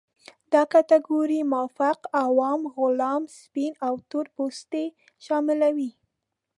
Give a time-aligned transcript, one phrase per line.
[0.51, 4.85] دا کټګورۍ مافوق، عوام، غلام، سپین او تور پوستې
[5.25, 5.89] شاملوي.